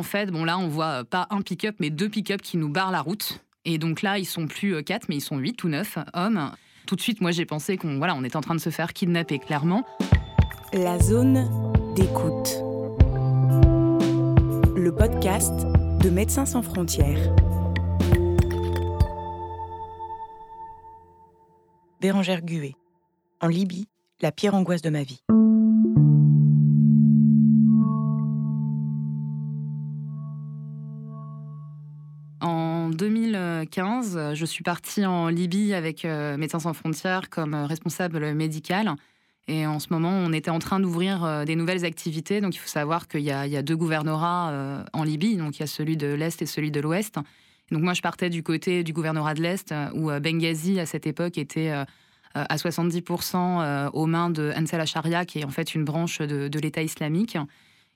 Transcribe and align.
En 0.00 0.02
fait, 0.02 0.30
bon 0.30 0.46
là, 0.46 0.58
on 0.58 0.66
voit 0.66 1.04
pas 1.04 1.26
un 1.28 1.42
pick-up, 1.42 1.76
mais 1.78 1.90
deux 1.90 2.08
pick-up 2.08 2.40
qui 2.40 2.56
nous 2.56 2.70
barrent 2.70 2.90
la 2.90 3.02
route. 3.02 3.44
Et 3.66 3.76
donc 3.76 4.00
là, 4.00 4.16
ils 4.16 4.24
sont 4.24 4.46
plus 4.46 4.82
quatre, 4.82 5.10
mais 5.10 5.16
ils 5.16 5.20
sont 5.20 5.36
huit 5.36 5.62
ou 5.62 5.68
neuf 5.68 5.98
hommes. 6.14 6.52
Tout 6.86 6.96
de 6.96 7.02
suite, 7.02 7.20
moi, 7.20 7.32
j'ai 7.32 7.44
pensé 7.44 7.76
qu'on 7.76 7.98
voilà, 7.98 8.14
on 8.14 8.24
était 8.24 8.38
en 8.38 8.40
train 8.40 8.54
de 8.54 8.60
se 8.60 8.70
faire 8.70 8.94
kidnapper, 8.94 9.38
clairement. 9.38 9.84
La 10.72 10.98
zone 10.98 11.50
d'écoute. 11.96 12.62
Le 14.74 14.90
podcast 14.90 15.52
de 16.02 16.08
Médecins 16.08 16.46
sans 16.46 16.62
frontières. 16.62 17.34
Bérangère 22.00 22.40
Gué. 22.40 22.74
En 23.42 23.48
Libye, 23.48 23.86
la 24.22 24.32
pire 24.32 24.54
angoisse 24.54 24.80
de 24.80 24.88
ma 24.88 25.02
vie. 25.02 25.20
2015, 33.80 34.34
je 34.34 34.44
suis 34.44 34.62
partie 34.62 35.06
en 35.06 35.28
Libye 35.28 35.72
avec 35.72 36.04
euh, 36.04 36.36
Médecins 36.36 36.58
sans 36.58 36.74
frontières 36.74 37.30
comme 37.30 37.54
responsable 37.54 38.34
médical. 38.34 38.94
Et 39.48 39.66
en 39.66 39.78
ce 39.78 39.88
moment, 39.90 40.10
on 40.10 40.32
était 40.32 40.50
en 40.50 40.58
train 40.58 40.80
d'ouvrir 40.80 41.24
euh, 41.24 41.44
des 41.44 41.56
nouvelles 41.56 41.84
activités. 41.86 42.40
Donc, 42.42 42.54
il 42.54 42.58
faut 42.58 42.68
savoir 42.68 43.08
qu'il 43.08 43.22
y, 43.22 43.30
a 43.32 43.62
deux 43.62 43.76
gouvernorats 43.76 44.50
euh, 44.50 44.84
en 44.92 45.02
Libye. 45.02 45.36
Donc, 45.36 45.56
il 45.56 45.60
y 45.60 45.62
a 45.62 45.66
celui 45.66 45.96
de 45.96 46.08
l'Est 46.08 46.42
et 46.42 46.46
celui 46.46 46.70
de 46.70 46.80
l'Ouest. 46.80 47.16
Donc, 47.70 47.82
moi, 47.82 47.94
je 47.94 48.02
partais 48.02 48.28
du 48.28 48.42
côté 48.42 48.84
du 48.84 48.92
gouvernorat 48.92 49.32
de 49.34 49.42
l'Est, 49.42 49.74
où 49.94 50.10
Benghazi, 50.10 50.78
à 50.78 50.86
cette 50.86 51.06
époque, 51.06 51.38
était 51.38 51.70
à 52.34 52.56
70% 52.56 53.90
aux 53.92 54.06
mains 54.06 54.28
de 54.28 54.52
Ansel 54.56 54.84
Sharia, 54.86 55.24
qui 55.24 55.38
est 55.38 55.44
en 55.44 55.50
fait 55.50 55.74
une 55.74 55.84
branche 55.84 56.18
de 56.18 56.58
l'État 56.58 56.82
islamique. 56.82 57.38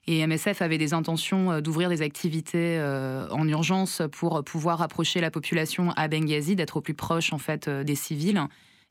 Et 0.07 0.25
MSF 0.25 0.61
avait 0.61 0.77
des 0.77 0.93
intentions 0.93 1.51
euh, 1.51 1.61
d'ouvrir 1.61 1.89
des 1.89 2.01
activités 2.01 2.77
euh, 2.77 3.27
en 3.31 3.47
urgence 3.47 4.01
pour 4.11 4.43
pouvoir 4.43 4.81
approcher 4.81 5.19
la 5.19 5.31
population 5.31 5.91
à 5.95 6.07
Benghazi, 6.07 6.55
d'être 6.55 6.77
au 6.77 6.81
plus 6.81 6.93
proche 6.93 7.33
en 7.33 7.39
fait 7.39 7.67
euh, 7.67 7.83
des 7.83 7.95
civils. 7.95 8.41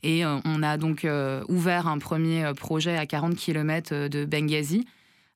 Et 0.02 0.22
on 0.26 0.62
a 0.62 0.76
donc 0.76 1.06
ouvert 1.48 1.88
un 1.88 1.98
premier 1.98 2.52
projet 2.54 2.94
à 2.98 3.06
40 3.06 3.36
km 3.36 4.06
de 4.08 4.26
Benghazi. 4.26 4.84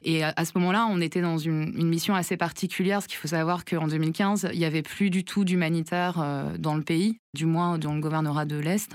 Et 0.03 0.23
à 0.23 0.45
ce 0.45 0.53
moment-là, 0.59 0.87
on 0.91 1.01
était 1.01 1.23
dans 1.23 1.39
une, 1.39 1.73
mission 1.89 2.15
assez 2.15 2.37
particulière, 2.37 2.99
parce 2.99 3.07
qu'il 3.07 3.17
faut 3.17 3.29
savoir 3.29 3.65
qu'en 3.65 3.89
2015, 3.89 4.51
il 4.53 4.59
n'y 4.59 4.67
avait 4.67 4.83
plus 4.83 5.09
du 5.09 5.25
tout 5.25 5.47
d'humanitaire 5.47 6.23
dans 6.59 6.75
le 6.75 6.83
pays, 6.83 7.19
du 7.33 7.47
moins 7.47 7.79
dans 7.79 7.95
le 7.95 8.03
gouvernorat 8.03 8.45
de 8.45 8.59
l'Est. 8.59 8.93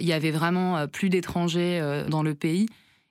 Il 0.00 0.06
y 0.06 0.12
avait 0.12 0.32
vraiment 0.32 0.86
plus 0.86 1.08
d'étrangers 1.08 2.04
dans 2.10 2.22
le 2.22 2.34
pays. 2.34 2.66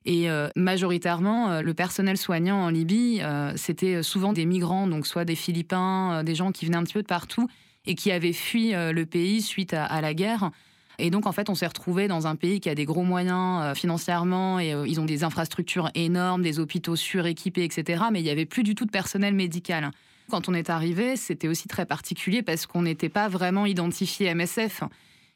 Et 0.05 0.29
euh, 0.29 0.49
majoritairement, 0.55 1.49
euh, 1.49 1.61
le 1.61 1.73
personnel 1.73 2.17
soignant 2.17 2.63
en 2.63 2.69
Libye, 2.69 3.21
euh, 3.21 3.53
c'était 3.55 4.03
souvent 4.03 4.33
des 4.33 4.45
migrants, 4.45 4.87
donc 4.87 5.07
soit 5.07 5.25
des 5.25 5.35
Philippins, 5.35 6.23
des 6.23 6.35
gens 6.35 6.51
qui 6.51 6.65
venaient 6.65 6.77
un 6.77 6.83
petit 6.83 6.93
peu 6.93 7.01
de 7.01 7.07
partout 7.07 7.47
et 7.87 7.95
qui 7.95 8.11
avaient 8.11 8.33
fui 8.33 8.71
le 8.71 9.03
pays 9.03 9.43
suite 9.43 9.73
à, 9.73 10.01
la 10.01 10.15
guerre. 10.15 10.49
Et 10.97 11.11
donc, 11.11 11.27
en 11.27 11.31
fait, 11.31 11.51
on 11.51 11.55
s'est 11.55 11.67
retrouvé 11.67 12.07
dans 12.07 12.25
un 12.25 12.35
pays 12.35 12.59
qui 12.59 12.67
a 12.67 12.73
des 12.73 12.85
gros 12.85 13.03
moyens 13.03 13.77
financièrement 13.77 14.59
et 14.59 14.73
ils 14.87 14.99
ont 14.99 15.05
des 15.05 15.23
infrastructures 15.23 15.91
énormes, 15.93 16.41
des 16.41 16.57
hôpitaux 16.57 16.95
suréquipés, 16.95 17.63
etc. 17.63 18.05
Mais 18.11 18.21
il 18.21 18.23
n'y 18.23 18.31
avait 18.31 18.47
plus 18.47 18.63
du 18.63 18.73
tout 18.73 18.85
de 18.85 18.91
personnel 18.91 19.35
médical. 19.35 19.91
Quand 20.31 20.49
on 20.49 20.55
est 20.55 20.71
arrivé, 20.71 21.15
c'était 21.15 21.47
aussi 21.47 21.67
très 21.67 21.85
particulier 21.85 22.41
parce 22.41 22.65
qu'on 22.65 22.81
n'était 22.81 23.09
pas 23.09 23.27
vraiment 23.27 23.67
identifié 23.67 24.33
MSF. 24.33 24.81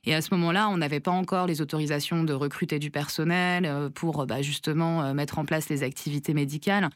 Et 0.06 0.16
à 0.16 0.22
ce 0.22 0.34
moment-là, 0.34 0.70
on 0.70 0.78
n'avait 0.78 1.02
pas 1.02 1.12
encore 1.12 1.46
les 1.46 1.60
autorisations 1.62 2.24
de 2.24 2.34
recruter 2.34 2.80
du 2.80 2.90
personnel 2.90 3.66
euh, 3.66 3.90
pour 3.90 4.26
bah, 4.26 4.42
justement 4.42 5.04
euh, 5.04 5.14
mettre 5.14 5.40
en 5.40 5.46
place 5.46 5.68
les 5.68 5.84
activités 5.84 6.34
médicales. 6.34 6.90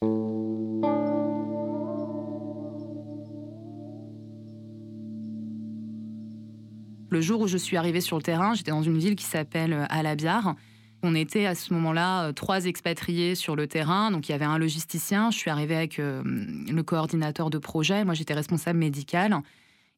Le 7.09 7.21
jour 7.21 7.41
où 7.41 7.47
je 7.47 7.57
suis 7.57 7.77
arrivée 7.77 8.01
sur 8.01 8.17
le 8.17 8.23
terrain, 8.23 8.53
j'étais 8.53 8.71
dans 8.71 8.81
une 8.81 8.97
ville 8.97 9.15
qui 9.15 9.25
s'appelle 9.25 9.73
euh, 9.73 9.85
Alabiar. 9.89 10.55
On 11.03 11.13
était 11.13 11.45
à 11.45 11.55
ce 11.55 11.73
moment-là 11.73 12.31
trois 12.31 12.63
expatriés 12.63 13.35
sur 13.35 13.57
le 13.57 13.67
terrain. 13.67 14.11
Donc 14.11 14.29
il 14.29 14.31
y 14.31 14.35
avait 14.35 14.45
un 14.45 14.57
logisticien. 14.57 15.29
Je 15.31 15.37
suis 15.37 15.51
arrivée 15.51 15.75
avec 15.75 15.97
le 15.97 16.81
coordinateur 16.81 17.49
de 17.49 17.57
projet. 17.57 18.05
Moi, 18.05 18.13
j'étais 18.13 18.33
responsable 18.33 18.79
médical. 18.79 19.41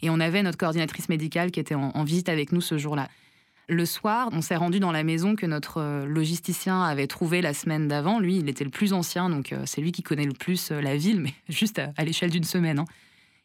Et 0.02 0.10
on 0.10 0.20
avait 0.20 0.44
notre 0.44 0.58
coordinatrice 0.58 1.10
médicale 1.10 1.52
qui 1.52 1.60
était 1.60 1.76
en, 1.76 2.04
visite 2.04 2.30
avec 2.30 2.52
nous 2.52 2.62
ce 2.62 2.78
jour-là. 2.78 3.10
Le 3.68 3.86
soir, 3.86 4.30
on 4.32 4.42
s'est 4.42 4.56
rendu 4.56 4.80
dans 4.80 4.92
la 4.92 5.04
maison 5.04 5.36
que 5.36 5.48
notre 5.48 5.82
euh, 5.82 6.06
logisticien 6.06 6.84
avait 6.84 7.08
trouvée 7.08 7.42
la 7.42 7.56
semaine 7.56 7.88
d'avant. 7.88 8.20
Lui, 8.20 8.38
il 8.38 8.48
était 8.48 8.64
le 8.64 8.70
plus 8.70 8.94
ancien, 8.94 9.28
donc 9.28 9.54
euh, 9.54 9.64
c'est 9.66 9.82
lui 9.82 9.92
qui 9.92 10.04
connaît 10.04 10.26
le 10.26 10.34
plus 10.34 10.72
euh, 10.72 10.82
la 10.82 10.96
ville, 10.96 11.20
mais 11.20 11.34
juste 11.50 11.80
à, 11.80 12.04
l'échelle 12.04 12.30
d'une 12.30 12.44
semaine. 12.44 12.80
Hein. 12.80 12.86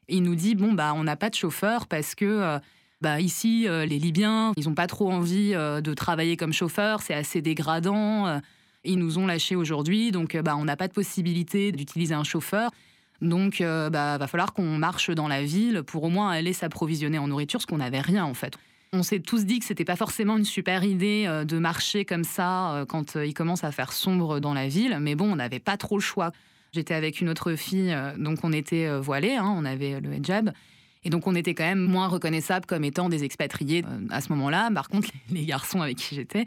Il 0.09 0.23
nous 0.23 0.35
dit 0.35 0.57
bon 0.57 0.73
bah 0.73 0.93
on 0.95 1.05
n'a 1.05 1.17
pas 1.17 1.31
de 1.31 1.37
chauffeur 1.37 1.87
parce 1.87 2.17
que 2.17 2.59
bah 3.01 3.21
ici 3.21 3.69
les 3.69 3.87
Libyens 3.87 4.53
ils 4.57 4.67
n'ont 4.67 4.75
pas 4.75 4.89
trop 4.89 5.13
envie 5.13 5.53
de 5.53 5.95
travailler 5.95 6.37
comme 6.37 6.53
chauffeur, 6.53 7.01
c'est 7.01 7.15
assez 7.15 7.41
dégradant. 7.41 8.41
Ils 8.83 8.99
nous 8.99 9.19
ont 9.19 9.29
lâchés 9.29 9.55
aujourd'hui, 9.55 10.11
donc 10.11 10.37
bah 10.37 10.57
on 10.57 10.65
n'a 10.65 10.75
pas 10.75 10.89
de 10.89 10.93
possibilité 10.93 11.71
d'utiliser 11.71 12.15
un 12.15 12.25
chauffeur. 12.25 12.73
Donc, 13.23 13.61
euh, 13.61 13.91
bah, 13.91 14.19
va 14.19 14.27
falloir 14.27 14.53
qu'on 14.53 14.79
marche 14.79 15.11
dans 15.11 15.29
la 15.29 15.43
ville 15.43 15.83
pour 15.87 16.05
au 16.05 16.09
moins 16.09 16.31
aller 16.31 16.53
s'approvisionner 16.53 17.19
en 17.19 17.29
nourriture, 17.29 17.59
parce 17.59 17.67
qu'on 17.67 17.79
n'avait 17.79 18.01
rien 18.01 18.25
en 18.25 18.35
fait. 18.35 18.57
On 18.93 19.03
s'est 19.03 19.21
tous 19.21 19.45
dit 19.45 19.61
que 19.61 19.65
c'était 19.65 19.85
pas 19.85 19.97
forcément 19.97 20.37
une 20.37 20.45
super 20.45 20.83
idée 20.85 21.25
euh, 21.27 21.45
de 21.45 21.59
marcher 21.59 22.05
comme 22.05 22.25
ça 22.25 22.75
euh, 22.75 22.85
quand 22.87 23.17
il 23.17 23.35
commence 23.35 23.63
à 23.63 23.73
faire 23.73 23.93
sombre 23.93 24.41
dans 24.41 24.55
la 24.55 24.69
ville, 24.69 24.99
mais 25.01 25.15
bon, 25.15 25.31
on 25.31 25.37
n'avait 25.37 25.61
pas 25.61 25.77
trop 25.77 25.97
le 25.97 26.03
choix. 26.03 26.33
J'étais 26.73 26.95
avec 26.95 27.21
une 27.21 27.29
autre 27.29 27.55
fille, 27.57 27.97
donc 28.17 28.39
on 28.45 28.53
était 28.53 28.97
voilés, 29.01 29.35
hein, 29.35 29.53
on 29.57 29.65
avait 29.65 30.01
le 30.01 30.15
hijab. 30.15 30.53
Et 31.03 31.11
donc 31.11 31.27
on 31.27 31.35
était 31.35 31.53
quand 31.53 31.65
même 31.65 31.81
moins 31.81 32.07
reconnaissables 32.07 32.65
comme 32.65 32.85
étant 32.85 33.09
des 33.09 33.25
expatriés 33.25 33.85
à 34.11 34.21
ce 34.21 34.29
moment-là. 34.29 34.71
Par 34.73 34.89
contre, 34.89 35.09
les 35.33 35.45
garçons 35.45 35.83
avec 35.83 35.97
qui 35.97 36.15
j'étais, 36.15 36.45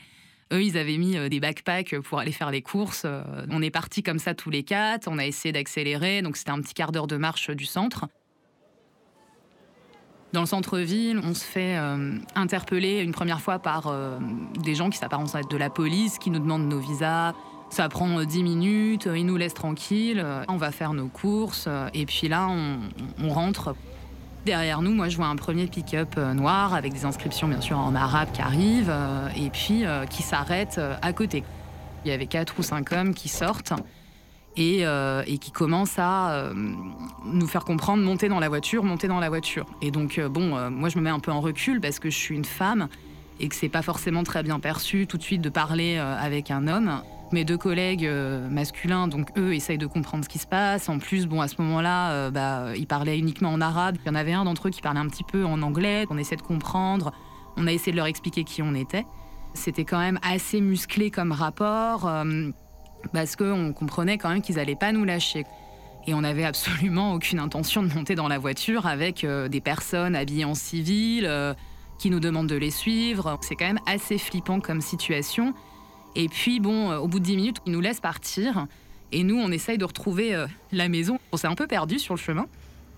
eux, 0.53 0.63
ils 0.63 0.77
avaient 0.77 0.97
mis 0.97 1.17
euh, 1.17 1.29
des 1.29 1.39
backpacks 1.39 1.99
pour 1.99 2.19
aller 2.19 2.31
faire 2.31 2.51
les 2.51 2.61
courses. 2.61 3.03
Euh, 3.05 3.23
on 3.49 3.61
est 3.61 3.71
partis 3.71 4.03
comme 4.03 4.19
ça 4.19 4.33
tous 4.33 4.49
les 4.49 4.63
quatre. 4.63 5.07
On 5.07 5.17
a 5.17 5.25
essayé 5.25 5.51
d'accélérer. 5.51 6.21
Donc, 6.21 6.37
c'était 6.37 6.51
un 6.51 6.61
petit 6.61 6.73
quart 6.73 6.91
d'heure 6.91 7.07
de 7.07 7.17
marche 7.17 7.49
du 7.49 7.65
centre. 7.65 8.05
Dans 10.31 10.41
le 10.41 10.47
centre-ville, 10.47 11.19
on 11.23 11.33
se 11.33 11.43
fait 11.43 11.77
euh, 11.77 12.17
interpeller 12.35 13.01
une 13.01 13.11
première 13.11 13.39
fois 13.39 13.59
par 13.59 13.93
des 14.63 14.73
gens 14.73 14.89
qui 14.89 14.97
s'apparentent 14.97 15.35
à 15.35 15.41
de 15.43 15.57
la 15.57 15.69
police, 15.69 16.17
qui 16.17 16.31
nous 16.31 16.39
demandent 16.39 16.67
nos 16.67 16.79
visas. 16.79 17.33
Ça 17.69 17.87
prend 17.87 18.23
10 18.23 18.43
minutes, 18.43 19.07
ils 19.13 19.25
nous 19.25 19.37
laissent 19.37 19.53
tranquilles, 19.53 20.25
on 20.47 20.57
va 20.57 20.71
faire 20.71 20.93
nos 20.93 21.07
courses, 21.07 21.67
et 21.93 22.05
puis 22.05 22.27
là, 22.27 22.47
on 23.19 23.29
rentre 23.29 23.75
Derrière 24.45 24.81
nous, 24.81 24.91
moi, 24.91 25.07
je 25.07 25.15
vois 25.15 25.27
un 25.27 25.37
premier 25.37 25.67
pick-up 25.67 26.15
euh, 26.17 26.33
noir 26.33 26.73
avec 26.73 26.91
des 26.91 27.05
inscriptions, 27.05 27.47
bien 27.47 27.61
sûr, 27.61 27.77
en 27.77 27.95
arabe 27.95 28.27
qui 28.33 28.41
arrivent 28.41 28.89
euh, 28.89 29.29
et 29.37 29.49
puis 29.49 29.85
euh, 29.85 30.05
qui 30.05 30.21
s'arrête 30.21 30.81
à 31.01 31.13
côté. 31.13 31.45
Il 32.03 32.11
y 32.11 32.13
avait 32.13 32.25
quatre 32.25 32.59
ou 32.59 32.63
cinq 32.63 32.91
hommes 32.91 33.13
qui 33.13 33.29
sortent 33.29 33.71
et, 34.57 34.85
qui 35.39 35.51
commencent 35.51 35.97
à 35.97 36.49
nous 37.25 37.47
faire 37.47 37.63
comprendre 37.63 38.03
monter 38.03 38.27
dans 38.27 38.41
la 38.41 38.49
voiture, 38.49 38.83
monter 38.83 39.07
dans 39.07 39.21
la 39.21 39.29
voiture. 39.29 39.65
Et 39.81 39.89
donc, 39.89 40.19
bon, 40.19 40.69
moi, 40.69 40.89
je 40.89 40.97
me 40.97 41.03
mets 41.03 41.09
un 41.09 41.21
peu 41.21 41.31
en 41.31 41.39
recul 41.39 41.79
parce 41.79 41.99
que 41.99 42.09
je 42.09 42.17
suis 42.17 42.35
une 42.35 42.43
femme 42.43 42.89
et 43.39 43.47
que 43.47 43.55
c'est 43.55 43.69
pas 43.69 43.81
forcément 43.81 44.23
très 44.23 44.43
bien 44.43 44.59
perçu 44.59 45.07
tout 45.07 45.17
de 45.17 45.23
suite 45.23 45.41
de 45.41 45.49
parler 45.49 45.97
avec 45.97 46.51
un 46.51 46.67
homme. 46.67 47.01
Mes 47.33 47.45
deux 47.45 47.57
collègues 47.57 48.05
euh, 48.05 48.47
masculins, 48.47 49.07
donc 49.07 49.31
eux, 49.39 49.55
essayent 49.55 49.79
de 49.79 49.87
comprendre 49.87 50.23
ce 50.23 50.29
qui 50.29 50.37
se 50.37 50.45
passe. 50.45 50.87
En 50.87 50.99
plus, 50.99 51.25
bon, 51.25 51.41
à 51.41 51.47
ce 51.47 51.59
moment-là, 51.63 52.11
euh, 52.11 52.29
bah, 52.29 52.77
ils 52.77 52.85
parlaient 52.85 53.17
uniquement 53.17 53.49
en 53.49 53.59
arabe. 53.59 53.97
Il 54.03 54.07
y 54.07 54.09
en 54.11 54.13
avait 54.13 54.33
un 54.33 54.43
d'entre 54.43 54.67
eux 54.67 54.69
qui 54.69 54.83
parlait 54.83 54.99
un 54.99 55.07
petit 55.07 55.23
peu 55.23 55.43
en 55.43 55.63
anglais. 55.63 56.05
On 56.11 56.19
essaie 56.19 56.35
de 56.35 56.43
comprendre. 56.43 57.11
On 57.57 57.65
a 57.65 57.71
essayé 57.71 57.91
de 57.91 57.97
leur 57.97 58.05
expliquer 58.05 58.43
qui 58.43 58.61
on 58.61 58.75
était. 58.75 59.07
C'était 59.55 59.83
quand 59.83 59.97
même 59.97 60.19
assez 60.21 60.61
musclé 60.61 61.09
comme 61.09 61.31
rapport, 61.31 62.07
euh, 62.07 62.51
parce 63.13 63.35
qu'on 63.35 63.73
comprenait 63.73 64.19
quand 64.19 64.29
même 64.29 64.43
qu'ils 64.43 64.57
n'allaient 64.57 64.75
pas 64.75 64.91
nous 64.91 65.03
lâcher. 65.03 65.43
Et 66.05 66.13
on 66.13 66.21
n'avait 66.21 66.45
absolument 66.45 67.13
aucune 67.13 67.39
intention 67.39 67.81
de 67.81 67.91
monter 67.91 68.13
dans 68.13 68.27
la 68.27 68.37
voiture 68.37 68.85
avec 68.85 69.25
des 69.25 69.61
personnes 69.61 70.15
habillées 70.15 70.45
en 70.45 70.53
civil 70.53 71.27
qui 71.97 72.11
nous 72.11 72.19
demandent 72.19 72.47
de 72.47 72.55
les 72.55 72.71
suivre. 72.71 73.39
C'est 73.41 73.55
quand 73.55 73.65
même 73.65 73.79
assez 73.87 74.19
flippant 74.19 74.59
comme 74.59 74.81
situation. 74.81 75.55
Et 76.15 76.29
puis, 76.29 76.59
bon, 76.59 76.91
euh, 76.91 76.97
au 76.97 77.07
bout 77.07 77.19
de 77.19 77.25
10 77.25 77.35
minutes, 77.35 77.57
ils 77.65 77.71
nous 77.71 77.81
laissent 77.81 77.99
partir. 77.99 78.67
Et 79.11 79.23
nous, 79.23 79.37
on 79.37 79.51
essaye 79.51 79.77
de 79.77 79.85
retrouver 79.85 80.35
euh, 80.35 80.47
la 80.71 80.89
maison. 80.89 81.19
On 81.31 81.37
s'est 81.37 81.47
un 81.47 81.55
peu 81.55 81.67
perdu 81.67 81.99
sur 81.99 82.13
le 82.13 82.19
chemin. 82.19 82.45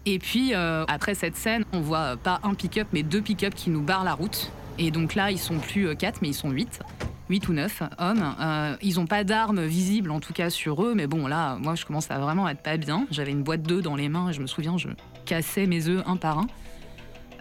Et 0.05 0.19
puis, 0.19 0.53
euh, 0.53 0.85
après 0.87 1.15
cette 1.15 1.35
scène, 1.35 1.65
on 1.73 1.79
voit 1.79 2.15
pas 2.17 2.39
un 2.43 2.53
pick-up, 2.53 2.87
mais 2.93 3.03
deux 3.03 3.21
pick-up 3.21 3.55
qui 3.55 3.69
nous 3.69 3.81
barrent 3.81 4.03
la 4.03 4.13
route. 4.13 4.51
Et 4.77 4.91
donc 4.91 5.15
là, 5.15 5.31
ils 5.31 5.39
sont 5.39 5.57
plus 5.57 5.95
4, 5.95 6.21
mais 6.21 6.29
ils 6.29 6.33
sont 6.33 6.51
8. 6.51 6.79
8 7.27 7.47
ou 7.47 7.53
9 7.53 7.83
hommes. 7.97 8.77
ils 8.83 8.95
n'ont 8.95 9.07
pas 9.07 9.23
d'armes 9.23 9.65
visibles, 9.65 10.11
en 10.11 10.19
tout 10.19 10.33
cas 10.33 10.51
sur 10.51 10.83
eux. 10.83 10.93
Mais 10.93 11.07
bon, 11.07 11.25
là, 11.25 11.55
moi, 11.55 11.73
je 11.73 11.85
commence 11.85 12.11
à 12.11 12.19
vraiment 12.19 12.47
être 12.47 12.61
pas 12.61 12.77
bien. 12.77 13.07
J'avais 13.09 13.31
une 13.31 13.41
boîte 13.41 13.63
d'œufs 13.63 13.81
dans 13.81 13.95
les 13.95 14.09
mains 14.09 14.29
et 14.29 14.33
je 14.33 14.41
me 14.41 14.47
souviens, 14.47 14.77
je 14.77 14.89
cassais 15.25 15.65
mes 15.65 15.87
œufs 15.87 16.03
un 16.05 16.17
par 16.17 16.39
un. 16.39 16.47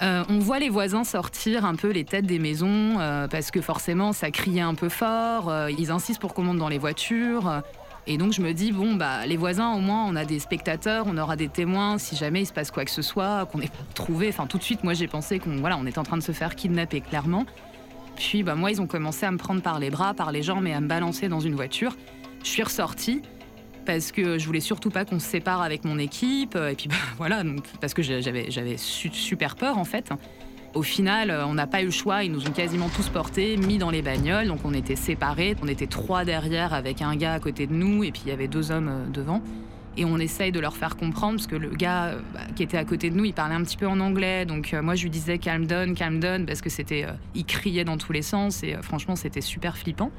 Euh, 0.05 0.23
on 0.29 0.39
voit 0.39 0.59
les 0.59 0.69
voisins 0.69 1.03
sortir 1.03 1.65
un 1.65 1.77
peu 1.77 1.91
les 1.91 2.05
têtes 2.05 2.27
des 2.27 2.39
maisons 2.39 2.99
euh, 2.99 3.27
parce 3.27 3.51
que 3.51 3.63
forcément 3.63 4.13
ça 4.13 4.31
criait 4.31 4.61
un 4.61 4.75
peu 4.75 4.91
fort. 4.91 5.49
Euh, 5.49 5.71
ils 5.71 5.91
insistent 5.91 6.21
pour 6.21 6.35
qu'on 6.35 6.43
monte 6.43 6.59
dans 6.59 6.69
les 6.69 6.79
voitures. 6.79 7.63
Et 8.07 8.19
donc 8.19 8.35
je 8.35 8.43
me 8.43 8.53
dis, 8.53 8.71
bon, 8.71 8.97
bah, 8.97 9.25
les 9.25 9.39
voisins, 9.39 9.73
au 9.73 9.79
moins, 9.79 10.05
on 10.07 10.15
a 10.15 10.27
des 10.27 10.39
spectateurs, 10.39 11.07
on 11.09 11.17
aura 11.17 11.37
des 11.37 11.49
témoins, 11.49 11.97
si 11.97 12.17
jamais 12.17 12.43
il 12.43 12.47
se 12.47 12.53
passe 12.53 12.71
quoi 12.71 12.85
que 12.85 12.91
ce 12.91 13.01
soit, 13.01 13.47
qu'on 13.47 13.59
n'ait 13.59 13.69
pas 13.69 13.85
trouvé. 13.95 14.29
Enfin, 14.29 14.47
tout 14.47 14.59
de 14.59 14.63
suite, 14.63 14.85
moi, 14.85 14.93
j'ai 14.93 15.09
pensé 15.09 15.39
qu'on 15.39 15.57
voilà, 15.57 15.79
on 15.79 15.87
était 15.87 15.99
en 15.99 16.03
train 16.03 16.19
de 16.19 16.23
se 16.23 16.33
faire 16.33 16.55
kidnapper, 16.55 17.01
clairement. 17.01 17.47
Puis, 18.17 18.43
bah, 18.43 18.57
moi, 18.57 18.71
ils 18.71 18.83
ont 18.83 18.87
commencé 18.87 19.25
à 19.25 19.31
me 19.31 19.39
prendre 19.39 19.63
par 19.63 19.79
les 19.79 19.89
bras, 19.89 20.13
par 20.13 20.33
les 20.33 20.43
jambes 20.43 20.67
et 20.67 20.75
à 20.75 20.81
me 20.81 20.87
balancer 20.87 21.31
dans 21.31 21.41
une 21.41 21.55
voiture. 21.55 21.97
Je 22.43 22.51
suis 22.51 22.63
ressortie 22.63 23.23
parce 23.85 24.13
que 24.13 24.39
je 24.39 24.47
voulais 24.47 24.61
surtout 24.61 24.91
pas 24.91 25.05
qu'on 25.05 25.19
se 25.19 25.27
sépare 25.27 25.63
avec 25.63 25.85
mon 25.85 25.99
équipe. 25.99 26.57
Et 26.57 26.75
puis, 26.75 26.89
bah, 26.91 26.97
voilà, 27.17 27.43
parce 27.81 27.95
que 27.95 28.03
j'avais, 28.03 28.77
super 28.77 29.57
peur, 29.57 29.79
en 29.79 29.85
fait. 29.85 30.13
Au 30.75 30.83
final, 30.83 31.31
euh, 31.31 31.47
on 31.47 31.55
n'a 31.55 31.69
pas 31.69 31.83
eu 31.83 31.87
le 31.87 31.91
choix. 31.93 32.25
Ils 32.25 32.33
nous 32.33 32.49
ont 32.49 32.53
quasiment 32.53 32.89
tous 32.89 33.09
portés, 33.09 33.57
mis 33.57 33.79
dans 33.79 33.91
les 33.91 34.03
bagnoles. 34.03 34.49
Donc 34.49 34.61
on 34.65 34.75
était 34.75 34.97
séparés. 34.97 35.57
On 35.63 35.69
était 35.69 35.87
trois 35.87 36.25
derrière 36.25 36.75
avec 36.75 37.01
un 37.01 37.15
gars 37.15 37.35
à 37.35 37.41
côté 37.41 37.67
de 37.69 37.73
nous 37.73 38.03
et 38.03 38.11
puis 38.11 38.23
il 38.27 38.29
y 38.31 38.33
avait 38.33 38.49
deux 38.49 38.73
hommes 38.73 38.89
euh, 38.89 39.07
devant. 39.09 39.41
Et 39.97 40.05
on 40.05 40.19
essaye 40.19 40.51
de 40.51 40.59
leur 40.59 40.77
faire 40.77 40.97
comprendre 40.97 41.37
parce 41.37 41.47
que 41.47 41.55
le 41.55 41.71
gars 41.71 42.07
euh, 42.07 42.21
bah, 42.35 42.41
qui 42.57 42.65
était 42.65 42.77
à 42.77 42.85
côté 42.85 43.11
de 43.11 43.15
nous, 43.17 43.25
il 43.25 43.33
parlait 43.33 43.55
un 43.55 43.63
petit 43.63 43.77
peu 43.77 43.87
en 43.87 44.01
anglais. 44.01 44.47
Donc 44.47 44.75
moi 44.83 44.97
je 44.97 45.05
lui 45.05 45.11
disais 45.11 45.39
calm 45.39 45.67
down, 45.67 45.95
calm 45.95 46.19
down 46.19 46.45
parce 46.45 46.61
que 46.61 46.71
c'était, 46.71 47.07
il 47.37 47.45
criait 47.45 47.85
dans 47.85 47.97
tous 47.97 48.13
les 48.13 48.23
sens 48.23 48.65
et 48.65 48.75
franchement 48.83 49.15
c'était 49.15 49.41
super 49.41 49.77
flippant. 49.77 50.11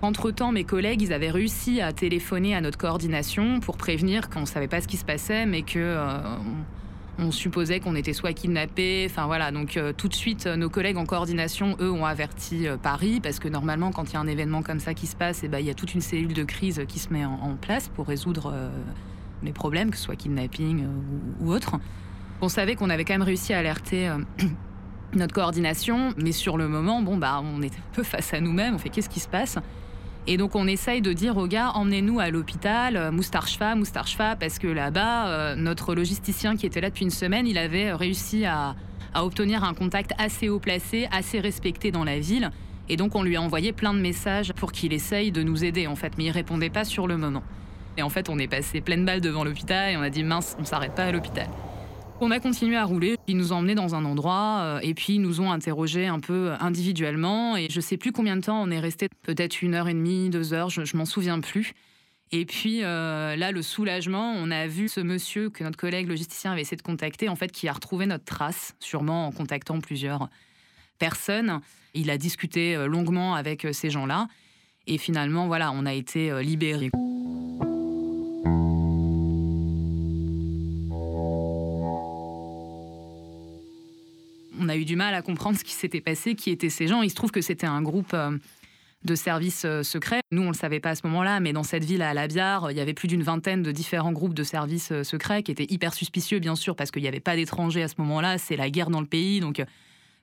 Entre-temps, 0.00 0.52
mes 0.52 0.64
collègues, 0.64 1.02
ils 1.02 1.12
avaient 1.12 1.30
réussi 1.30 1.80
à 1.80 1.92
téléphoner 1.92 2.54
à 2.54 2.60
notre 2.60 2.78
coordination 2.78 3.60
pour 3.60 3.76
prévenir 3.76 4.30
qu'on 4.30 4.40
ne 4.40 4.46
savait 4.46 4.68
pas 4.68 4.80
ce 4.80 4.86
qui 4.86 4.96
se 4.96 5.04
passait, 5.04 5.44
mais 5.44 5.62
que 5.62 5.96
on 7.18 7.32
supposait 7.32 7.80
qu'on 7.80 7.96
était 7.96 8.12
soit 8.12 8.32
kidnappés, 8.32 9.06
enfin 9.10 9.26
voilà. 9.26 9.50
Donc 9.50 9.76
euh, 9.76 9.92
tout 9.92 10.08
de 10.08 10.14
suite, 10.14 10.46
euh, 10.46 10.56
nos 10.56 10.70
collègues 10.70 10.96
en 10.96 11.04
coordination, 11.04 11.76
eux, 11.80 11.90
ont 11.90 12.06
averti 12.06 12.68
euh, 12.68 12.76
Paris 12.76 13.20
parce 13.20 13.38
que 13.40 13.48
normalement, 13.48 13.90
quand 13.90 14.10
il 14.10 14.14
y 14.14 14.16
a 14.16 14.20
un 14.20 14.26
événement 14.26 14.62
comme 14.62 14.78
ça 14.78 14.94
qui 14.94 15.06
se 15.06 15.16
passe, 15.16 15.42
eh 15.42 15.48
ben, 15.48 15.58
il 15.58 15.66
y 15.66 15.70
a 15.70 15.74
toute 15.74 15.94
une 15.94 16.00
cellule 16.00 16.32
de 16.32 16.44
crise 16.44 16.84
qui 16.86 16.98
se 16.98 17.12
met 17.12 17.24
en, 17.24 17.56
place 17.60 17.88
pour 17.88 18.06
résoudre 18.06 18.54
les 19.42 19.52
problèmes, 19.52 19.90
que 19.90 19.96
ce 19.96 20.04
soit 20.04 20.16
kidnapping 20.16 20.86
ou, 21.40 21.50
autre. 21.50 21.76
On 22.40 22.48
savait 22.48 22.76
qu'on 22.76 22.88
avait 22.88 23.04
quand 23.04 23.14
même 23.14 23.22
réussi 23.22 23.52
à 23.52 23.58
alerter. 23.58 24.10
notre 25.14 25.32
coordination, 25.32 26.12
mais 26.18 26.32
sur 26.32 26.58
le 26.58 26.68
moment, 26.68 27.00
bon 27.00 27.16
bah, 27.16 27.40
on 27.42 27.62
est 27.62 27.74
un 27.74 27.94
peu 27.94 28.02
face 28.02 28.34
à 28.34 28.40
nous-mêmes. 28.40 28.74
On 28.74 28.78
fait 28.78 28.90
qu'est-ce 28.90 29.08
qui 29.08 29.20
se 29.20 29.28
passe? 29.28 29.58
Et 30.30 30.36
donc 30.36 30.54
on 30.54 30.66
essaye 30.66 31.00
de 31.00 31.14
dire 31.14 31.38
aux 31.38 31.46
gars, 31.46 31.70
emmenez-nous 31.70 32.20
à 32.20 32.28
l'hôpital, 32.28 32.98
euh, 32.98 33.10
Moustarchfa, 33.10 33.74
Moustarchfa, 33.74 34.36
parce 34.36 34.58
que 34.58 34.66
là-bas, 34.66 35.28
euh, 35.28 35.54
notre 35.56 35.94
logisticien 35.94 36.54
qui 36.54 36.66
était 36.66 36.82
là 36.82 36.90
depuis 36.90 37.06
une 37.06 37.10
semaine, 37.10 37.46
il 37.46 37.56
avait 37.56 37.94
réussi 37.94 38.44
à, 38.44 38.76
obtenir 39.14 39.64
un 39.64 39.72
contact 39.72 40.12
assez 40.18 40.50
haut 40.50 40.58
placé, 40.58 41.08
assez 41.10 41.40
respecté 41.40 41.90
dans 41.90 42.04
la 42.04 42.18
ville. 42.18 42.50
Et 42.90 42.98
donc 42.98 43.14
on 43.14 43.22
lui 43.22 43.36
a 43.36 43.42
envoyé 43.42 43.72
plein 43.72 43.94
de 43.94 44.00
messages 44.00 44.52
pour 44.52 44.70
qu'il 44.70 44.92
essaye 44.92 45.32
de 45.32 45.42
nous 45.42 45.64
aider 45.64 45.86
en 45.86 45.96
fait, 45.96 46.12
mais 46.18 46.24
il 46.24 46.30
répondait 46.30 46.70
pas 46.70 46.84
sur 46.84 47.06
le 47.06 47.16
moment. 47.16 47.42
Et 47.96 48.02
en 48.02 48.10
fait 48.10 48.28
on 48.28 48.38
est 48.38 48.48
passé 48.48 48.82
pleine 48.82 49.06
balle 49.06 49.22
devant 49.22 49.44
l'hôpital 49.44 49.92
et 49.92 49.96
on 49.96 50.02
a 50.02 50.10
dit 50.10 50.24
mince, 50.24 50.56
on 50.60 50.64
s'arrête 50.64 50.94
pas 50.94 51.04
à 51.04 51.10
l'hôpital. 51.10 51.48
On 52.20 52.32
a 52.32 52.40
continué 52.40 52.76
à 52.76 52.84
rouler. 52.84 53.16
Ils 53.28 53.36
nous 53.36 53.52
ont 53.52 53.58
emmenés 53.58 53.76
dans 53.76 53.94
un 53.94 54.04
endroit 54.04 54.58
euh, 54.62 54.80
et 54.82 54.92
puis 54.92 55.14
ils 55.14 55.20
nous 55.20 55.40
ont 55.40 55.52
interrogés 55.52 56.06
un 56.06 56.18
peu 56.18 56.52
individuellement. 56.58 57.56
Et 57.56 57.68
je 57.70 57.80
sais 57.80 57.96
plus 57.96 58.10
combien 58.10 58.36
de 58.36 58.42
temps 58.42 58.60
on 58.60 58.70
est 58.72 58.80
resté, 58.80 59.08
peut-être 59.22 59.62
une 59.62 59.74
heure 59.74 59.88
et 59.88 59.94
demie, 59.94 60.28
deux 60.28 60.52
heures, 60.52 60.68
je, 60.68 60.96
m'en 60.96 61.04
souviens 61.04 61.38
plus. 61.38 61.74
Et 62.32 62.44
puis 62.44 62.82
euh, 62.82 63.36
là, 63.36 63.52
le 63.52 63.62
soulagement, 63.62 64.32
on 64.36 64.50
a 64.50 64.66
vu 64.66 64.88
ce 64.88 65.00
monsieur 65.00 65.48
que 65.48 65.62
notre 65.62 65.78
collègue 65.78 66.08
logisticien 66.08 66.50
avait 66.52 66.62
essayé 66.62 66.76
de 66.76 66.82
contacter, 66.82 67.28
en 67.28 67.36
fait, 67.36 67.52
qui 67.52 67.68
a 67.68 67.72
retrouvé 67.72 68.06
notre 68.06 68.24
trace, 68.24 68.74
sûrement 68.80 69.28
en 69.28 69.32
contactant 69.32 69.80
plusieurs 69.80 70.28
personnes. 70.98 71.60
Il 71.94 72.10
a 72.10 72.18
discuté 72.18 72.74
euh, 72.74 72.88
longuement 72.88 73.36
avec 73.36 73.64
ces 73.70 73.90
gens-là. 73.90 74.26
Et 74.88 74.98
finalement, 74.98 75.46
voilà, 75.46 75.70
on 75.70 75.86
a 75.86 75.92
été 75.92 76.42
libérés. 76.42 76.90
On 84.68 84.70
a 84.70 84.76
eu 84.76 84.84
du 84.84 84.96
mal 84.96 85.14
à 85.14 85.22
comprendre 85.22 85.56
ce 85.58 85.64
qui 85.64 85.72
s'était 85.72 86.02
passé, 86.02 86.34
qui 86.34 86.50
étaient 86.50 86.68
ces 86.68 86.88
gens. 86.88 87.00
Il 87.00 87.08
se 87.08 87.14
trouve 87.14 87.30
que 87.30 87.40
c'était 87.40 87.66
un 87.66 87.80
groupe 87.80 88.12
euh, 88.12 88.36
de 89.02 89.14
services 89.14 89.64
euh, 89.64 89.82
secrets. 89.82 90.20
Nous, 90.30 90.42
on 90.42 90.46
ne 90.46 90.50
le 90.50 90.56
savait 90.56 90.78
pas 90.78 90.90
à 90.90 90.94
ce 90.94 91.06
moment-là, 91.06 91.40
mais 91.40 91.54
dans 91.54 91.62
cette 91.62 91.84
ville 91.84 92.02
à 92.02 92.12
Labiar, 92.12 92.70
il 92.70 92.76
y 92.76 92.80
avait 92.80 92.92
plus 92.92 93.08
d'une 93.08 93.22
vingtaine 93.22 93.62
de 93.62 93.72
différents 93.72 94.12
groupes 94.12 94.34
de 94.34 94.42
services 94.42 94.92
euh, 94.92 95.04
secrets 95.04 95.42
qui 95.42 95.52
étaient 95.52 95.66
hyper 95.70 95.94
suspicieux, 95.94 96.38
bien 96.38 96.54
sûr, 96.54 96.76
parce 96.76 96.90
qu'il 96.90 97.00
n'y 97.00 97.08
avait 97.08 97.18
pas 97.18 97.34
d'étrangers 97.34 97.82
à 97.82 97.88
ce 97.88 97.94
moment-là. 97.98 98.36
C'est 98.36 98.56
la 98.56 98.68
guerre 98.68 98.90
dans 98.90 99.00
le 99.00 99.06
pays, 99.06 99.40
donc 99.40 99.64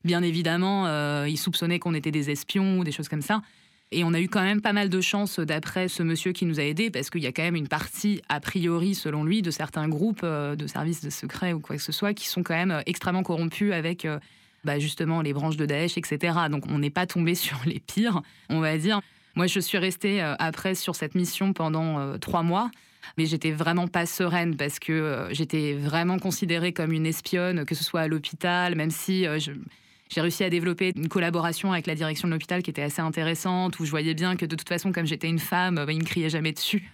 bien 0.03 0.21
évidemment, 0.21 0.86
ils 1.25 1.38
soupçonnaient 1.38 1.80
qu'on 1.80 1.95
était 1.95 2.12
des 2.12 2.30
espions 2.30 2.77
ou 2.77 2.83
des 2.83 2.91
choses 2.91 3.09
comme 3.09 3.24
ça. 3.24 3.41
Et 3.97 4.03
on 4.03 4.13
a 4.13 4.19
eu 4.19 4.27
quand 4.27 4.42
même 4.42 4.62
pas 4.62 4.74
mal 4.74 4.89
de 4.89 5.01
chance 5.01 5.39
d'après 5.39 5.88
ce 5.88 6.03
monsieur 6.03 6.33
qui 6.33 6.45
nous 6.45 6.59
a 6.59 6.63
aidés, 6.63 6.89
parce 6.89 7.09
qu'il 7.09 7.21
y 7.21 7.27
a 7.27 7.31
quand 7.31 7.44
même 7.44 7.56
une 7.56 7.68
partie, 7.69 8.21
a 8.27 8.39
priori, 8.39 8.94
selon 8.94 9.24
lui, 9.24 9.42
de 9.42 9.51
certains 9.51 9.88
groupes 9.88 10.25
de 10.25 10.68
services 10.68 11.07
secrets 11.09 11.53
ou 11.53 11.59
quoi 11.59 11.77
que 11.77 11.81
ce 11.81 11.92
soit, 11.92 12.13
qui 12.13 12.27
sont 12.27 12.44
quand 12.44 12.56
même 12.56 12.81
extrêmement 12.86 13.24
corrompus 13.24 13.71
avec 13.71 14.06
bah, 14.65 14.80
justement 14.80 15.21
les 15.21 15.31
branches 15.31 15.57
de 15.57 15.65
Daesh, 15.65 15.97
etc. 15.97 16.38
Donc 16.50 16.65
on 16.68 16.80
n'est 16.80 16.89
pas 16.89 17.06
tombé 17.06 17.36
sur 17.36 17.57
les 17.65 17.80
pires, 17.80 18.21
on 18.50 18.59
va 18.59 18.77
dire. 18.77 19.00
Moi, 19.36 19.47
je 19.47 19.59
suis 19.59 19.77
restée 19.77 20.24
euh, 20.24 20.33
après 20.39 20.75
sur 20.75 20.95
cette 20.95 21.13
mission 21.13 21.53
pendant 21.53 22.00
euh, 22.00 22.18
trois 22.18 22.41
mois, 22.41 22.71
mais 23.18 23.25
j'étais 23.25 23.51
vraiment 23.51 23.88
pas 23.88 24.06
sereine 24.06 24.56
parce 24.56 24.80
que 24.80 24.94
euh, 24.94 25.33
j'étais 25.33 25.74
vraiment 25.74 26.19
considérée 26.19 26.71
comme 26.71 26.94
une 26.94 27.06
espionne, 27.06 27.65
que 27.65 27.75
ce 27.75 27.83
soit 27.83 28.01
à 28.01 28.07
l'hôpital, 28.07 28.75
même 28.75 28.91
si 28.91 29.27
j'ai 30.09 30.21
réussi 30.21 30.43
à 30.43 30.49
développer 30.49 30.91
une 30.95 31.07
collaboration 31.07 31.71
avec 31.71 31.87
la 31.87 31.95
direction 31.95 32.27
de 32.27 32.33
l'hôpital 32.33 32.61
qui 32.61 32.69
était 32.69 32.83
assez 32.83 33.01
intéressante, 33.01 33.79
où 33.79 33.85
je 33.85 33.91
voyais 33.91 34.13
bien 34.13 34.35
que 34.35 34.45
de 34.45 34.55
toute 34.55 34.69
façon, 34.69 34.91
comme 34.91 35.05
j'étais 35.05 35.27
une 35.27 35.39
femme, 35.39 35.75
bah, 35.75 35.91
ils 35.91 35.97
ne 35.97 36.03
criaient 36.03 36.29
jamais 36.29 36.51
dessus. 36.51 36.91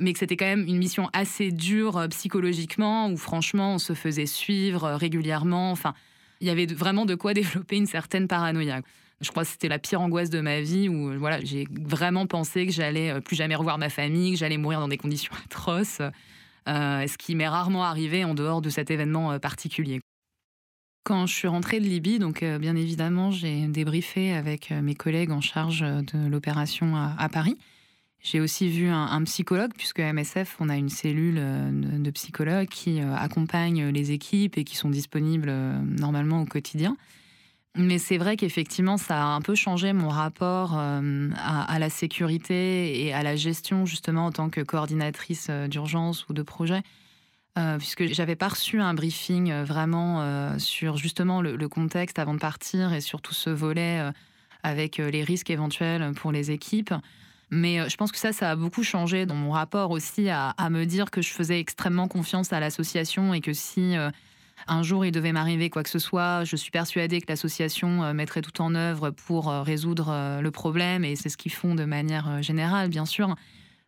Mais 0.00 0.12
que 0.12 0.18
c'était 0.18 0.36
quand 0.36 0.46
même 0.46 0.64
une 0.66 0.78
mission 0.78 1.08
assez 1.12 1.50
dure 1.50 2.06
psychologiquement, 2.10 3.08
où 3.08 3.16
franchement, 3.16 3.74
on 3.74 3.78
se 3.78 3.92
faisait 3.92 4.26
suivre 4.26 4.90
régulièrement. 4.90 5.70
Enfin, 5.70 5.94
il 6.40 6.46
y 6.46 6.50
avait 6.50 6.66
vraiment 6.66 7.06
de 7.06 7.14
quoi 7.14 7.34
développer 7.34 7.76
une 7.76 7.86
certaine 7.86 8.28
paranoïa. 8.28 8.80
Je 9.20 9.30
crois 9.30 9.44
que 9.44 9.48
c'était 9.48 9.68
la 9.68 9.78
pire 9.78 10.00
angoisse 10.00 10.30
de 10.30 10.40
ma 10.40 10.60
vie 10.60 10.88
où 10.88 11.18
voilà, 11.18 11.40
j'ai 11.42 11.66
vraiment 11.70 12.26
pensé 12.26 12.66
que 12.66 12.72
j'allais 12.72 13.10
euh, 13.10 13.20
plus 13.20 13.36
jamais 13.36 13.54
revoir 13.54 13.78
ma 13.78 13.88
famille, 13.88 14.32
que 14.32 14.38
j'allais 14.38 14.58
mourir 14.58 14.80
dans 14.80 14.88
des 14.88 14.98
conditions 14.98 15.32
atroces, 15.46 16.00
euh, 16.68 17.06
ce 17.06 17.16
qui 17.16 17.34
m'est 17.34 17.48
rarement 17.48 17.84
arrivé 17.84 18.24
en 18.24 18.34
dehors 18.34 18.60
de 18.60 18.70
cet 18.70 18.90
événement 18.90 19.32
euh, 19.32 19.38
particulier. 19.38 20.00
Quand 21.04 21.26
je 21.26 21.34
suis 21.34 21.48
rentrée 21.48 21.80
de 21.80 21.84
Libye, 21.84 22.18
donc 22.18 22.42
bien 22.42 22.76
évidemment, 22.76 23.30
j'ai 23.30 23.66
débriefé 23.68 24.32
avec 24.32 24.70
mes 24.70 24.94
collègues 24.94 25.30
en 25.30 25.42
charge 25.42 25.80
de 25.80 26.28
l'opération 26.28 26.96
à 26.96 27.28
Paris. 27.28 27.58
J'ai 28.24 28.40
aussi 28.40 28.70
vu 28.70 28.88
un, 28.88 29.22
psychologue, 29.24 29.72
puisque 29.76 30.00
à 30.00 30.10
MSF, 30.10 30.56
on 30.58 30.70
a 30.70 30.76
une 30.76 30.88
cellule 30.88 31.36
euh, 31.38 31.70
de, 31.98 32.10
psychologues 32.10 32.68
qui 32.68 33.02
euh, 33.02 33.14
accompagnent 33.14 33.90
les 33.90 34.12
équipes 34.12 34.56
et 34.56 34.64
qui 34.64 34.76
sont 34.76 34.88
disponibles 34.88 35.50
euh, 35.50 35.78
normalement 35.78 36.40
au 36.40 36.46
quotidien. 36.46 36.96
Mais 37.76 37.98
c'est 37.98 38.16
vrai 38.16 38.38
qu'effectivement, 38.38 38.96
ça 38.96 39.22
a 39.22 39.26
un 39.26 39.42
peu 39.42 39.54
changé 39.54 39.92
mon 39.92 40.08
rapport 40.08 40.78
à, 40.78 41.78
la 41.80 41.90
sécurité 41.90 43.04
et 43.04 43.12
à 43.12 43.24
la 43.24 43.34
gestion, 43.34 43.84
justement, 43.84 44.26
en 44.26 44.32
tant 44.32 44.48
que 44.48 44.60
coordinatrice 44.60 45.50
d'urgence 45.68 46.28
ou 46.28 46.34
de 46.34 46.42
projet. 46.42 46.82
Puisque 47.78 48.06
j'avais 48.12 48.34
pas 48.34 48.48
reçu 48.48 48.80
un 48.80 48.94
briefing 48.94 49.52
vraiment 49.62 50.58
sur 50.58 50.96
justement 50.96 51.40
le, 51.40 51.68
contexte 51.68 52.18
avant 52.18 52.34
de 52.34 52.40
partir 52.40 52.92
et 52.92 53.00
sur 53.00 53.22
tout 53.22 53.34
ce 53.34 53.50
volet 53.50 54.10
avec 54.62 54.98
les 54.98 55.22
risques 55.22 55.50
éventuels 55.50 56.12
pour 56.14 56.32
les 56.32 56.50
équipes. 56.50 56.94
Mais 57.54 57.80
euh, 57.80 57.88
je 57.88 57.96
pense 57.96 58.12
que 58.12 58.18
ça, 58.18 58.32
ça 58.32 58.50
a 58.50 58.56
beaucoup 58.56 58.82
changé 58.82 59.26
dans 59.26 59.34
mon 59.34 59.50
rapport 59.50 59.90
aussi 59.90 60.28
à, 60.28 60.54
me 60.70 60.84
dire 60.84 61.10
que 61.10 61.22
je 61.22 61.30
faisais 61.30 61.60
extrêmement 61.60 62.08
confiance 62.08 62.52
à 62.52 62.60
l'association 62.60 63.34
et 63.34 63.40
que 63.40 63.52
si 63.52 63.96
euh, 63.96 64.10
un 64.66 64.82
jour 64.82 65.04
il 65.04 65.12
devait 65.12 65.32
m'arriver 65.32 65.70
quoi 65.70 65.82
que 65.82 65.90
ce 65.90 65.98
soit, 65.98 66.44
je 66.44 66.56
suis 66.56 66.70
persuadée 66.70 67.20
que 67.20 67.26
l'association 67.28 68.02
euh, 68.02 68.12
mettrait 68.12 68.42
tout 68.42 68.60
en 68.60 68.74
œuvre 68.74 69.10
pour 69.10 69.52
résoudre 69.52 70.40
le 70.40 70.50
problème 70.50 71.04
et 71.04 71.16
c'est 71.16 71.28
ce 71.28 71.36
qu'ils 71.36 71.52
font 71.52 71.74
de 71.74 71.84
manière 71.84 72.42
générale, 72.42 72.88
bien 72.88 73.06
sûr. 73.06 73.34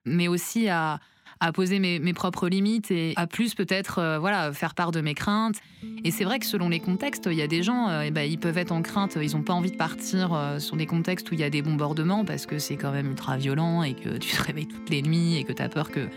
Mais 0.04 0.28
aussi 0.28 0.68
à, 0.68 1.00
à 1.40 1.52
poser 1.52 1.78
mes, 1.78 2.12
propres 2.12 2.48
limites 2.48 2.90
et 2.90 3.12
à 3.16 3.26
plus 3.26 3.54
peut-être 3.54 3.98
euh, 3.98 4.18
voilà 4.18 4.52
faire 4.52 4.74
part 4.74 4.90
de 4.90 5.00
mes 5.00 5.14
craintes. 5.14 5.56
Et 6.04 6.10
c'est 6.10 6.24
vrai 6.24 6.38
que 6.38 6.46
selon 6.46 6.68
les 6.68 6.80
contextes, 6.80 7.28
il 7.30 7.36
y 7.36 7.42
a 7.42 7.46
des 7.46 7.62
gens, 7.62 7.88
euh, 7.88 8.02
eh 8.06 8.10
ben, 8.10 8.22
ils 8.22 8.38
peuvent 8.38 8.58
être 8.58 8.72
en 8.72 8.82
crainte, 8.82 9.18
ils 9.20 9.36
n'ont 9.36 9.42
pas 9.42 9.52
envie 9.52 9.70
de 9.70 9.76
partir 9.76 10.32
euh, 10.32 10.58
sur 10.58 10.76
des 10.76 10.86
contextes 10.86 11.30
où 11.30 11.34
il 11.34 11.40
y 11.40 11.44
a 11.44 11.50
des 11.50 11.62
bombardements 11.62 12.24
parce 12.24 12.46
que 12.46 12.58
c'est 12.58 12.76
quand 12.76 12.92
même 12.92 13.10
ultra 13.10 13.36
violent 13.36 13.82
et 13.82 13.94
que 13.94 14.16
tu 14.16 14.34
te 14.34 14.42
réveilles 14.42 14.68
toutes 14.68 14.90
les 14.90 15.02
nuits 15.02 15.36
et 15.36 15.44
que 15.44 15.52
tu 15.52 15.62
as 15.62 15.68
peur 15.68 15.90
que 15.90 16.08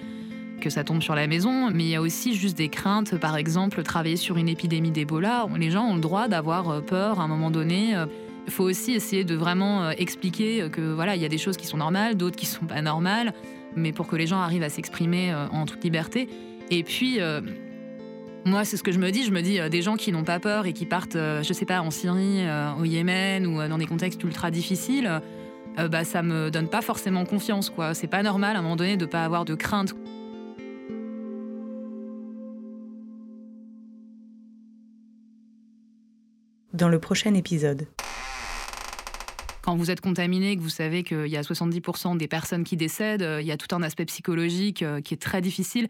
que 0.62 0.70
ça 0.70 0.84
tombe 0.84 1.02
sur 1.02 1.16
la 1.16 1.26
maison, 1.26 1.72
mais 1.72 1.86
il 1.86 1.90
y 1.90 1.96
a 1.96 2.02
aussi 2.02 2.36
juste 2.36 2.58
des 2.58 2.68
craintes, 2.68 3.18
par 3.18 3.38
exemple, 3.38 3.82
travailler 3.82 4.18
sur 4.18 4.36
une 4.36 4.50
épidémie 4.50 4.92
d'Ebola. 4.92 5.48
Les 5.58 5.72
gens 5.72 5.86
ont 5.86 5.96
le 5.96 6.02
droit 6.02 6.28
d'avoir 6.28 6.84
peur 6.84 7.22
à 7.22 7.24
un 7.24 7.28
moment 7.30 7.50
donné. 7.50 7.96
Il 8.50 8.56
faut 8.56 8.63
aussi 8.63 8.94
essayer 8.94 9.24
de 9.24 9.36
vraiment 9.36 9.91
expliquer 9.91 10.70
que 10.72 10.82
voilà, 10.94 11.15
il 11.15 11.22
y 11.22 11.25
a 11.25 11.29
des 11.29 11.38
choses 11.38 11.56
qui 11.56 11.68
sont 11.68 11.77
normales, 11.77 12.18
d'autres 12.18 12.36
qui 12.36 12.46
sont 12.46 12.65
pas 12.65 12.82
normales 12.82 13.34
mais 13.75 13.91
pour 13.91 14.08
que 14.08 14.15
les 14.15 14.27
gens 14.27 14.39
arrivent 14.39 14.63
à 14.63 14.70
s'exprimer 14.70 15.32
euh, 15.32 15.48
en 15.50 15.65
toute 15.65 15.84
liberté. 15.84 16.29
Et 16.70 16.84
puis, 16.84 17.20
euh, 17.20 17.41
moi, 18.46 18.65
c'est 18.65 18.77
ce 18.77 18.84
que 18.84 18.91
je 18.91 19.00
me 19.00 19.12
dis. 19.12 19.24
Je 19.24 19.32
me 19.32 19.41
dis, 19.41 19.60
euh, 19.60 19.70
des 19.70 19.82
gens 19.82 19.96
qui 19.96 20.12
n'ont 20.12 20.24
pas 20.24 20.39
peur 20.39 20.65
et 20.65 20.74
qui 20.74 20.86
partent, 20.86 21.18
je 21.18 21.53
sais 21.53 21.65
pas, 21.65 21.82
en 21.82 21.91
Syrie, 21.91 22.44
au 22.79 22.86
Yémen 22.86 23.46
ou 23.48 23.68
dans 23.68 23.77
des 23.77 23.86
contextes 23.86 24.24
ultra 24.24 24.51
difficiles, 24.51 25.22
euh, 25.77 25.88
bah, 25.88 26.03
ça 26.03 26.24
me 26.24 26.50
donne 26.50 26.68
pas 26.68 26.82
forcément 26.82 27.25
confiance. 27.25 27.70
quoi. 27.70 27.94
C'est 27.94 28.08
pas 28.08 28.24
normal 28.24 28.56
à 28.56 28.60
un 28.60 28.62
moment 28.62 28.75
donné 28.75 28.98
de 28.98 29.06
pas 29.06 29.24
avoir 29.24 29.46
de 29.46 29.56
crainte. 29.56 29.96
Dans 36.74 36.88
le 36.88 37.00
prochain 37.00 37.34
épisode. 37.34 37.88
Quand 39.62 39.75
vous 39.75 39.92
êtes 39.92 40.01
contaminé, 40.01 40.56
que 40.56 40.62
vous 40.62 40.70
savez 40.70 41.04
qu'il 41.04 41.28
y 41.28 41.38
a 41.38 41.42
70% 41.42 42.18
des 42.18 42.28
personnes 42.28 42.63
qui 42.63 42.78
décèdent, 42.78 43.22
euh, 43.22 43.42
il 43.42 43.48
y 43.48 43.51
a 43.51 43.58
tout 43.58 43.74
un 43.75 43.84
aspect 43.84 44.06
psychologique 44.06 44.84
euh, 44.84 45.01
qui 45.01 45.13
est 45.13 45.18
très 45.18 45.42
difficile. 45.42 45.89